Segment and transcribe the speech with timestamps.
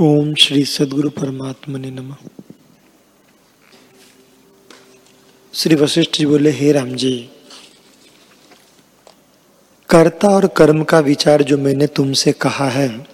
[0.00, 2.14] ओम श्री सदगुरु परमात्मा ने नम।
[5.54, 7.30] श्री वशिष्ठ जी बोले, हे राम जी,
[9.88, 13.06] कर्ता और कर्म का विचार जो मैंने तुमसे कहा है,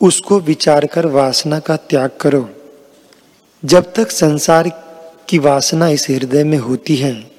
[0.00, 2.50] उसको विचार कर वासना का त्याग करो।
[3.64, 4.70] जब तक संसार
[5.28, 7.30] की वासना इस हृदय में होती है,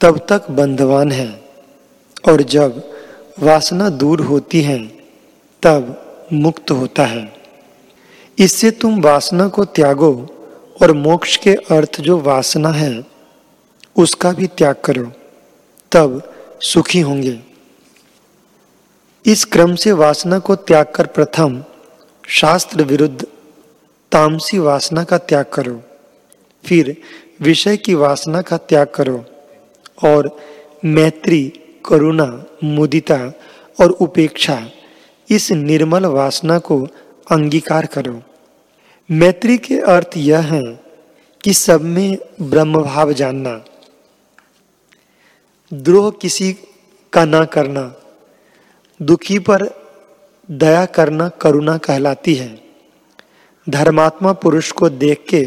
[0.00, 1.44] तब तक बंधवान है।
[2.28, 2.92] और जब
[3.38, 4.86] वासना दूर होती है,
[5.62, 7.41] तब मुक्त होता है।
[8.38, 10.26] इससे तुम वासना को त्यागो
[10.82, 13.04] और मोक्ष के अर्थ जो वासना है,
[13.96, 15.12] उसका भी त्याग करो।
[15.92, 17.40] तब सुखी होंगे।
[19.26, 21.64] इस क्रम से वासना को त्याग कर प्रथम
[22.28, 23.26] शास्त्र विरुद्ध
[24.12, 25.82] तामसी वासना का त्याग करो।
[26.64, 26.96] फिर
[27.40, 29.24] विषय की वासना का त्याग करो
[30.04, 30.36] और
[30.84, 31.52] मैत्री,
[31.88, 33.32] करुणा, मुदिता
[33.80, 34.66] और उपेक्षा
[35.30, 36.88] इस निर्मल वासना को
[37.30, 38.22] अंगीकार करो।
[39.10, 40.62] मैत्री के अर्थ यह है
[41.44, 43.64] कि सब में ब्रह्म भाव जानना।
[45.72, 46.52] द्रोह किसी
[47.12, 47.94] का ना करना,
[49.02, 49.68] दुखी पर
[50.50, 52.62] दया करना करुणा कहलाती है।
[53.68, 55.44] धर्मात्मा पुरुष को देख के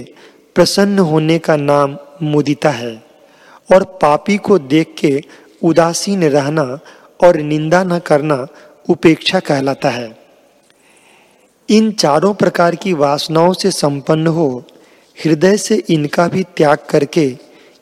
[0.55, 3.03] प्रसन्न होने का नाम मुदिता है
[3.73, 5.21] और पापी को देख के
[5.64, 6.80] उदासीन रहना
[7.23, 8.47] और निंदा न करना
[8.89, 10.24] उपेक्षा कहलाता है।
[11.69, 14.63] इन चारों प्रकार की वासनाओं से संपन्न हो,
[15.25, 17.38] हृदय से इनका भी त्याग करके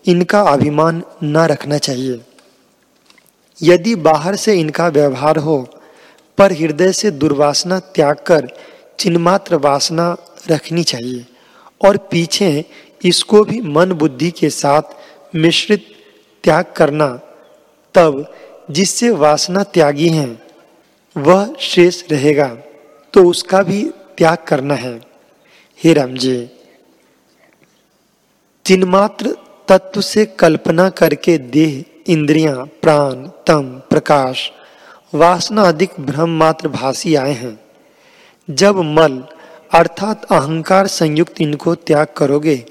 [0.06, 2.22] इनका अभिमान न रखना चाहिए।
[3.61, 5.58] यदि बाहर से इनका व्यवहार हो,
[6.38, 8.48] पर हृदय से दुर्वासना त्याग कर
[9.00, 10.16] चिन्मात्र वासना
[10.52, 11.26] रखनी चाहिए
[11.81, 12.66] और पीछे
[13.06, 14.81] इसको भी मन बुद्धि के साथ
[15.36, 15.86] मिश्रित
[16.44, 17.08] त्याग करना,
[17.95, 18.26] तब
[18.72, 20.42] जिससे वासना त्यागी हैं,
[21.17, 22.58] वह शेष रहेगा।
[23.14, 23.83] तो उसका भी
[24.17, 25.02] त्याग करना है।
[25.83, 26.50] हे राम जी
[28.66, 33.14] चिन्मात्र तत्व से कल्पना करके देह, इंद्रियाँ, प्राण,
[33.48, 34.52] तम, प्रकाश,
[35.14, 37.60] वासना अधिक ब्रह्म मात्र भासी आए हैं।
[38.49, 39.23] जब मल
[39.73, 42.65] अर्थात अहंकार संयुक्त इनको त्याग करोगे,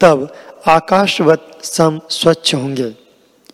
[0.00, 0.34] तब
[0.66, 2.94] आकाशवत सम स्वच्छ होंगे।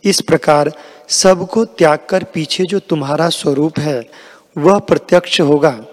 [0.05, 0.73] इस प्रकार
[1.09, 4.11] सबको त्याग कर पीछे जो तुम्हारा स्वरूप है,
[4.59, 5.85] वह प्रत्यक्ष होगा।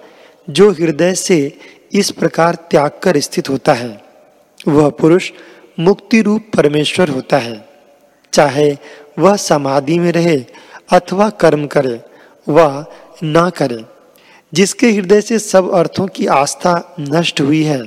[0.49, 1.57] जो हृदय से
[1.93, 4.01] इस प्रकार त्याग कर स्थित होता है,
[4.67, 5.31] वह पुरुष
[5.79, 7.69] मुक्ति रूप परमेश्वर होता है।
[8.33, 8.77] चाहे
[9.19, 10.45] वह समाधि में रहे
[10.91, 12.01] अथवा कर्म करे,
[12.49, 12.85] वह
[13.23, 13.85] ना करे।
[14.53, 17.81] जिसके हृदय से सब अर्थों की आस्था नष्ट हुई है,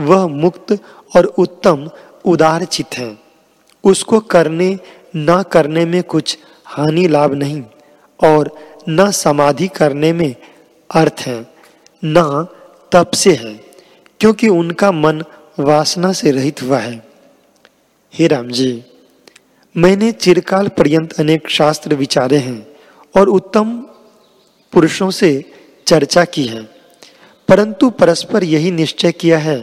[0.00, 0.78] वह मुक्त
[1.16, 1.90] और उत्तम
[2.24, 3.18] उदार चित है।
[3.84, 4.78] उसको करने,
[5.16, 7.62] ना करने में कुछ हानि लाभ नहीं
[8.24, 10.36] और न समाधि करने में
[10.94, 11.53] अर्थ है।
[12.04, 12.46] न
[12.92, 13.54] तप से है,
[14.20, 15.22] क्योंकि उनका मन
[15.58, 17.02] वासना से रहित हुआ है।
[18.14, 18.82] हे राम जी,
[19.74, 22.66] मैंने चिरकाल पर्यंत अनेक शास्त्र विचारे हैं
[23.14, 23.76] और उत्तम
[24.72, 25.30] पुरुषों से
[25.86, 26.62] चर्चा की है,
[27.48, 29.58] परंतु परस्पर यही निश्चय किया है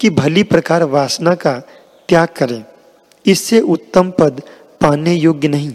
[0.00, 1.58] कि भली प्रकार वासना का
[2.08, 2.64] त्याग करें।
[3.26, 4.42] इससे उत्तम पद
[4.80, 5.72] पाने योग्य नहीं।